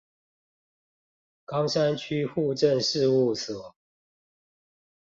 [1.45, 3.75] 岡山區戶政事務所